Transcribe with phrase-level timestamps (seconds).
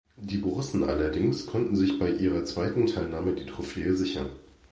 [0.17, 4.31] Die Borussen allerdings konnten sich bei ihrer zweiten Teilnahme die Trophäe sichern.